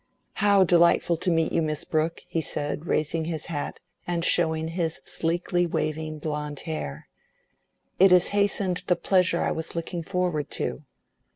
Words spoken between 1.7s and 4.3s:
Brooke," he said, raising his hat and